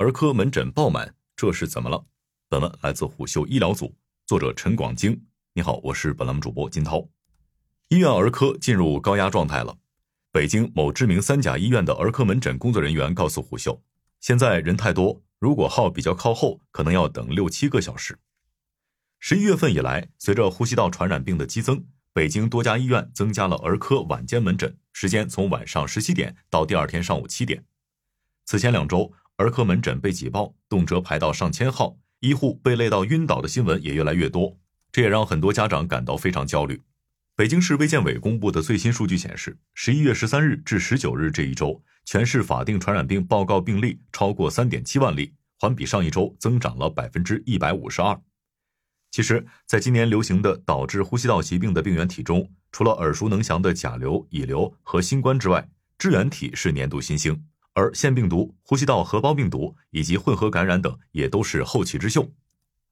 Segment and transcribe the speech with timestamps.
[0.00, 2.06] 儿科门诊爆满，这是怎么了？
[2.48, 5.26] 本文来自虎嗅医疗组，作者陈广京。
[5.52, 7.06] 你好，我是本栏目主播金涛。
[7.88, 9.76] 医院儿科进入高压状态了。
[10.32, 13.82] 北京某知名三甲医院的儿科门诊工作人员告诉虎嗅，
[14.20, 18.18] 现在人太多，如果号比较靠后，可能要等六七个小时。
[19.18, 21.84] 十一月份以来，随着呼吸道传染病的激增。
[22.14, 27.62] 北京多家医院增加了儿科晚间门诊时间，从晚上十七点到第二天上午七点。
[28.46, 34.58] 此前两周，儿科门诊被挤爆，动辄排到上千号，医护被累到晕倒的新闻也越来越多，
[34.92, 36.82] 这也让很多家长感到非常焦虑。
[37.34, 48.20] 北京市卫健委公布的最新数据显示，十一月十三日至十九日这一周，全市法定传染病报告病例超过三点七万例，环比上一周增长了百分之一百五十二。
[49.10, 55.66] 其实，在今年流行的导致呼吸道疾病的病原体中，除了耳熟能详的甲流、乙流和新冠之外，
[55.98, 57.42] 支原体是年度新星，
[57.74, 62.32] 而腺病毒、呼吸道合胞病毒以及混合感染等也都是后起之秀。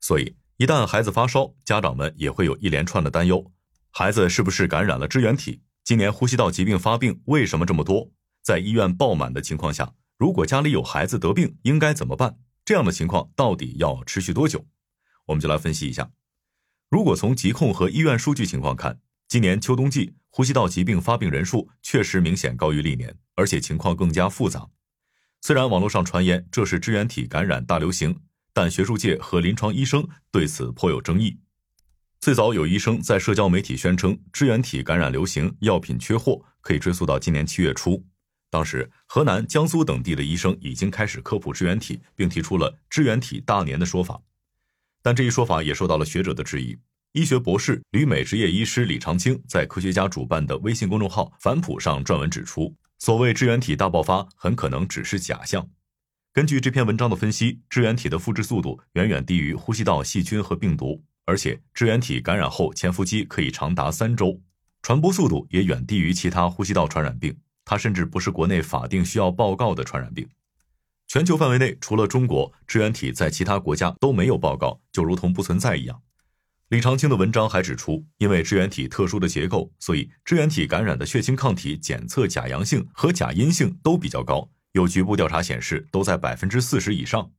[0.01, 3.51] 所以，一旦孩子发烧，家长们也会有一连串的担忧：
[3.91, 5.61] 孩子是不是感染了支原体？
[5.85, 8.11] 今年呼吸道疾病发病为什么这么多？
[8.43, 12.39] 在医院爆满的情况下，如果家里有孩子得病，应该怎么办？
[12.65, 14.67] 这样的情况到底要持续多久？
[15.27, 16.11] 我们就来分析一下，
[16.89, 24.67] 如果从疾控和医院数据情况看，今年秋冬季呼吸道疾病发病人数确实明显高于历年，而且情况更加复杂。
[25.43, 28.19] 虽然网络上传言这是支原体感染大流行，
[28.55, 31.39] 但学术界和临床医生对此颇有争议。
[32.23, 38.03] 最早有医生在社交媒体宣称支原体感染流行，药品缺货，可以追溯到今年七月初。
[38.49, 44.23] 当时河南、江苏等地的医生已经开始科普支原体，并提出了支原体大年的说法。
[45.03, 46.79] 但这一说法也受到了学者的质疑。
[47.13, 55.67] 医学博士、旅美执业医师李长青在科学家主办的微信公众号“反哺”上撰文指出，所谓支原体大爆发很可能只是假象。
[56.35, 64.39] 根据这篇文章的分析，支原体的复制速度远远低于呼吸道细菌和病毒，而且支原体感染后潜伏期可以长达三周，
[64.83, 67.35] 传播速度也远低于其他呼吸道传染病。
[67.65, 70.29] 它甚至不是国内法定需要报告的传染病。
[71.07, 76.03] 全球范围内，除了中国，支原体在其他国家都没有报告，就如同不存在一样。
[76.69, 87.31] 李长青的文章还指出，因为支原体特殊的结构，所以支原体感染的血清抗体检测假阳性和假阴性都比较高，有局部调查显示都在百分之四十以上。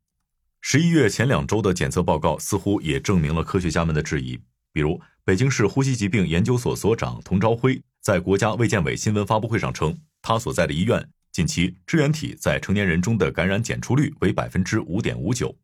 [0.61, 4.39] 十一月前两周的检测报告似乎也证明了科学家们的质疑，
[4.73, 11.07] 比如北京市呼吸疾病研究所所长童朝晖在国家卫健委新闻发布会上称，他所在的医院。
[11.31, 15.55] 近期支原体在成年人中的感染检出率为百分之五点五九，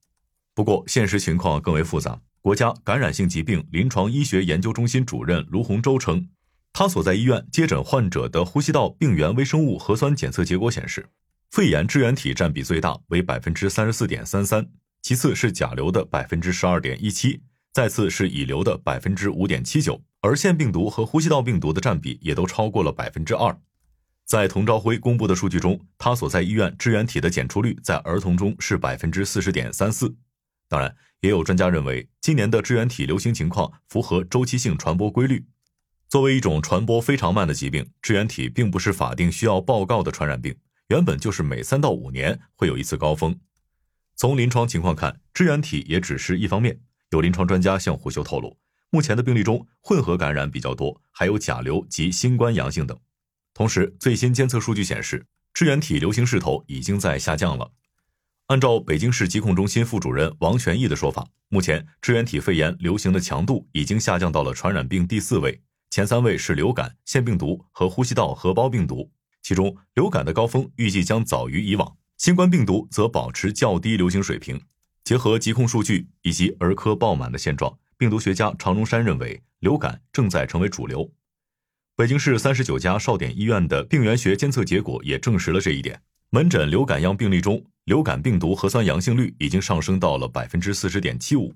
[0.53, 2.21] 不过现实情况更为复杂。
[2.45, 6.29] 国家感染性疾病临床医学研究中心主任卢洪洲称，
[6.73, 11.09] 他所在医院接诊患者的呼吸道病原微生物核酸检测结果显示，
[11.49, 14.69] 肺炎支原体占比最大，为百分之三十四点三三，
[15.01, 17.41] 其次是甲流的百分之十二点一七，
[17.73, 23.59] 再次是乙流的百分之五点七九，而腺病毒和呼吸道病毒的占比也都超过了百分之二。
[24.23, 30.15] 在童朝辉公布的数据中，他所在医院支原体的检出率在儿童中是百分之四十点三四。
[30.67, 35.45] 当然，也有专家认为，今年的支原体流行情况符合周期性传播规律。
[36.07, 40.55] 作为一种传播非常慢的疾病，支原体并不是法定需要报告的传染病，
[40.87, 43.37] 原本就是每三到五年会有一次高峰。
[44.15, 46.79] 从临床情况看，支原体也只是一方面。
[47.11, 48.57] 有临床专家向虎嗅透露，
[48.89, 52.97] 目前的病例中混合感染比较多，还有甲流及新冠阳性等。
[53.53, 57.71] 同时，最新监测数据显示，支原体流行势头已经在下降了。
[58.47, 69.11] 按照北京市疾控中心副主任王全义的说法，目前支原体肺炎流行的强度已经下降到了传染病第四位，前三位是流感、腺病毒和呼吸道合胞病毒。
[69.41, 74.61] 其中，流感的高峰预计将早于以往，新冠病毒则保持较低流行水平。
[75.03, 81.11] 结合疾控数据以及儿科爆满的现状，病毒学家常荣山认为，流感正在成为主流。
[81.95, 85.99] 北京市三十九家少点医院的病原学监测结果也证实了这一点。
[86.29, 91.53] 门诊流感样病例中，流感病毒核酸阳性率已经上升到了百分之四十点七五。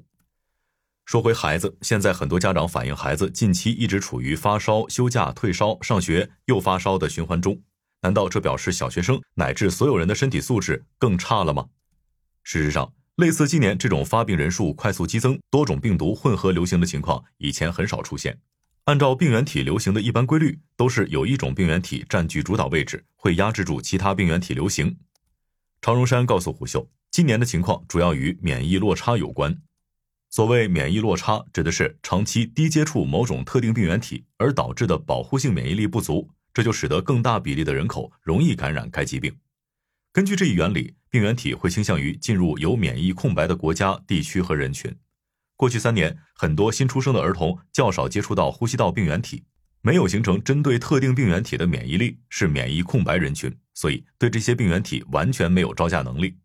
[1.06, 7.60] 说回孩子，现在很多家长反映，孩子近期一直处于发烧、休假、退烧、上学又发烧的循环中。
[8.04, 11.66] 难道这表示小学生乃至所有人的身体素质更差了吗？
[12.44, 18.38] 事实上，类似今年这种发病人数快速激增、多种病毒混合流行的情况，以前很少出现。
[18.84, 24.96] 按照病原体流行的一般规律，都是有一种病原体占据主导位置，会压制住其他病原体流行。
[25.82, 29.62] 常荣山告诉虎嗅，今年的情况主要与免疫落差有关。
[30.30, 39.34] 所谓免疫落差，指的是长期低接触某种特定病原体而导致的保护性免疫力不足，这就使得更大比例的人口容易感染该疾病。
[40.12, 44.94] 根据这一原理，病原体会倾向于进入有免疫空白的国家、地区和人群。
[45.56, 49.46] 过去三年，很多新出生的儿童较少接触到呼吸道病原体，
[49.82, 56.38] 没有形成针对特定病原体的免疫力，是免疫空白人群，所以对这些病原体完全没有招架能力。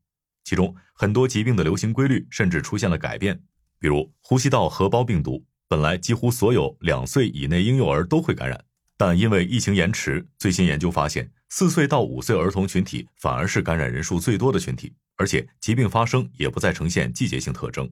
[0.45, 3.43] 其中很多疾病的流行规律甚至出现了改变，
[3.81, 8.65] 比如呼吸道合胞病毒，本来几乎所有两岁以内婴幼儿都会感染，
[8.97, 17.91] 但因为疫情延迟，最新研究发现，四岁到五岁儿童群体反而是感染人数最多的群体，而且疾病发生也不再呈现季节性特征。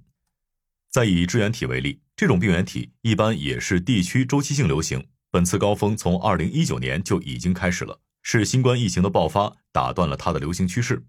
[0.92, 5.04] 再以支原体为例，这种病原体一般也是地区周期性流行。
[5.32, 11.04] 本次高峰从二零一九年就已经开始了，是新冠疫情的爆发打断了它的流行趋势。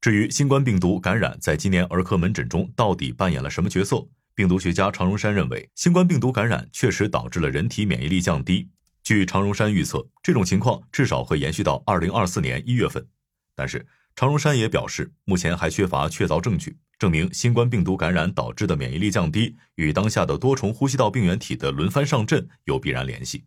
[0.00, 8.68] 至于新冠病毒感染在今年儿科门诊中到底扮演了什么角色，病毒学家常荣山认为，新冠病毒感染确实导致了人体免疫力降低。
[9.02, 13.06] 据常荣山预测，这种情况至少会延续到二零二四年一月份。
[13.54, 16.78] 但是，常荣山也表示，目前还缺乏确凿证据。
[16.98, 23.44] 证明新冠病毒感染导致的免疫力降低与当下的多重呼吸道病原体的轮番上阵有必然联系。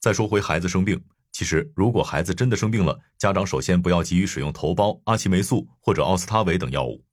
[0.00, 7.04] 再说回孩子生病，其实如果孩子真的生病了，家长首先不要急于使用头孢、阿奇霉素或者奥司他韦等药物。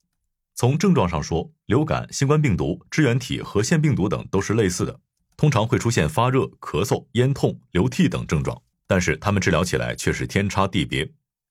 [0.55, 4.99] 从症状上说，流感、新冠病毒、支原体和腺病毒等都是类似的，
[5.37, 11.07] 通常会出现发热、咳嗽、咽痛、流涕等症状，但是它们治疗起来却是天差地别。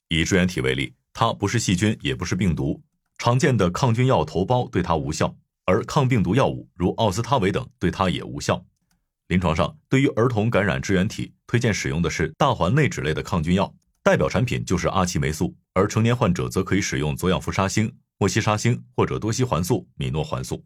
[0.09, 2.83] 以支原体为例，它不是细菌，也不是病毒。
[3.17, 8.65] 常见的抗菌药头孢对它无效，而抗病毒药物如奥司他韦等对它也无效。
[9.29, 13.73] 临床上，对于儿童感染支原体，推荐使用的是大环内酯类的抗菌药，
[14.03, 20.65] 代表产品就是阿奇霉素；而成年患者则可以使用左氧氟沙星、莫西沙星或者多西环素、米诺环素。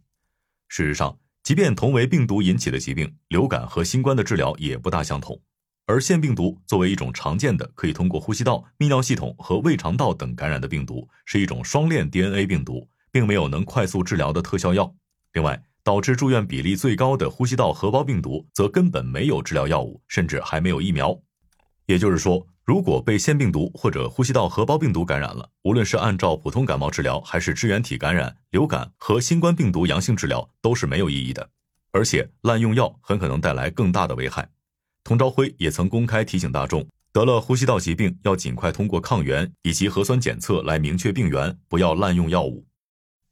[0.69, 5.41] 事实上，即便同为病毒引起的疾病，流感和新冠的治疗也不大相同。
[5.87, 14.95] 而腺病毒作为一种常见的可以通过呼吸道、泌尿系统和胃肠道等感染的病毒，是一种双链 DNA 病毒，并没有能快速治疗的特效药。
[15.33, 21.19] 另外，导致住院比例最高的呼吸道合胞病毒，则根本没有治疗药物，甚至还没有疫苗。
[21.87, 31.49] 也就是说，如果被腺病毒或者呼吸道合胞病毒感染了，无论是按照普通感冒治疗，还是支原体感染、流感和新冠病毒阳性治疗，都是没有意义的，
[31.91, 34.49] 而且滥用药很可能带来更大的危害。
[35.03, 42.65] 童朝晖也曾公开提醒大众，得了呼吸道疾病要尽快通过抗原以及核酸检测来明确病源，不要滥用药物。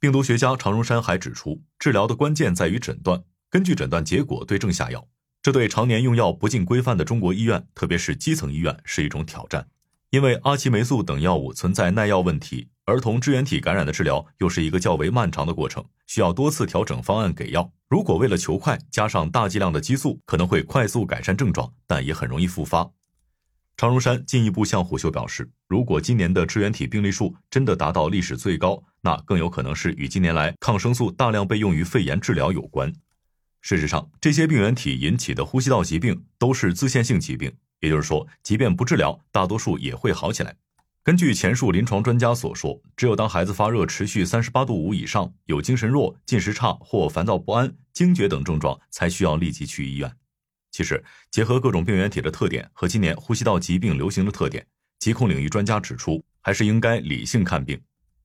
[0.00, 5.08] 病毒学家常荣山还指出，治疗的关键在于诊断，根据诊断结果对症下药。
[5.42, 9.66] 这对常年用药不尽规范的中国医院，特别是基层医院，是一种挑战。
[10.10, 17.72] 因为阿奇霉素等药物存在耐药问题，儿童支原体感染的治疗又是一个较为漫长的过程，需要多次调整方案给药。
[17.88, 22.88] 如果为了求快，加上大剂量的激素，可能会快速改善症状，但也很容易复发。
[23.78, 32.92] 常荣山进一步向虎嗅表示，如果今年的支原体病例数真的达到历史最高，那更有可能是与近年来抗生素大量被用于肺炎治疗有关。
[33.60, 37.52] 事实上，这些病原体引起的呼吸道疾病都是自限性疾病。
[37.78, 40.56] 也就是说，即便不治疗，大多数也会好起来。
[41.04, 50.12] 根据前述临床专家所说，只有当孩子发热持续三十八度五以上，有精神弱、进食差或烦躁不安、惊厥等症状，才需要立即去医院。
[50.78, 51.02] 其实，
[51.32, 54.64] 结合各种病原体的特点和今年呼吸道疾病流行的特点，
[55.00, 57.76] 疾控领域专家指出，还是应该理性看病。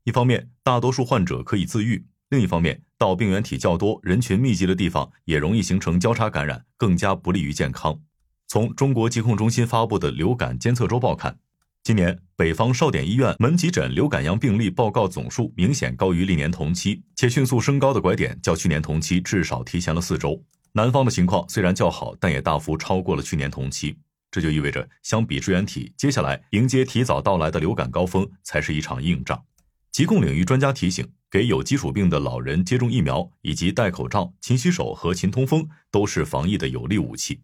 [0.03, 1.97] 一方面，大多数患者可以自愈；
[2.29, 7.99] 另一方面，到病原体较多、人群密集的地方，也容易形成交叉感染，更加不利于健康。
[8.47, 11.35] 从中国疾控中心发布的流感监测周报看，
[11.81, 20.39] 今年北方少点医院门急诊流感阳病例报告总数明显高于历年同期，且迅速升高的拐点较去年同期至少提前了四周。
[20.75, 23.95] 南方的情况虽然较好，但也大幅超过了去年同期。
[24.31, 29.43] 这就意味着，相比支原体，接下来迎接提早到来的流感高峰才是一场硬仗。
[29.91, 37.41] 疾控领域专家提醒，给有基础病的老人接种疫苗，以及戴口罩、勤洗手和勤通风，都是防疫的有力武器。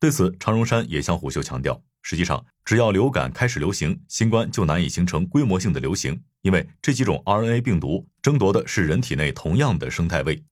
[0.00, 10.42] 对此，常荣山也向虎嗅强调，实际上，只要流感开始流行，新冠就难以形成规模性的流行，因为这几种 RNA 病毒争夺的是人体内同样的生态位。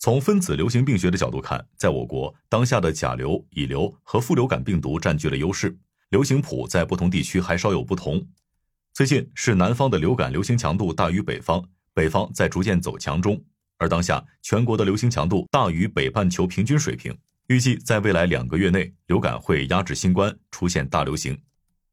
[0.00, 5.76] 从分子流行病学的角度看，在我国当下的甲流、乙流和副流感病毒占据了优势，
[6.10, 8.24] 流行谱在不同地区还稍有不同。
[8.94, 11.64] 最近是南方的流感流行强度大于北方，
[11.94, 13.42] 北方在逐渐走强中，
[13.76, 17.16] 而当下全国的流行强度大于北半球平均水平。
[17.48, 21.36] 预计在未来两个月内，流感会压制新冠，出现大流行。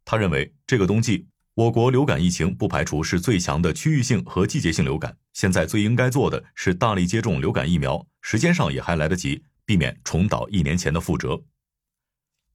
[0.03, 5.17] 他认为，这个冬季我国流感疫情不排除是最强的区域性和季节性流感。
[5.31, 11.41] 现在最应该做的是大力接种流感疫苗，时间上也还来得及，避免重蹈一年前的覆辙。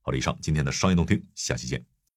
[0.02, 1.89] 好了，以上今天的商业动听，下期见。